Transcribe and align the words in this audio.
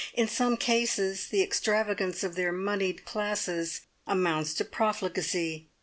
In 0.15 0.27
some 0.27 0.57
cases 0.57 1.27
the 1.27 1.43
extravagance 1.43 2.23
of 2.23 2.33
their 2.33 2.51
moneyed 2.51 3.05
classes 3.05 3.81
amounts 4.07 4.55
to 4.55 4.65
profligacy. 4.65 5.69